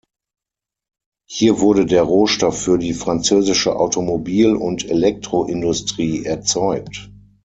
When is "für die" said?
2.59-2.95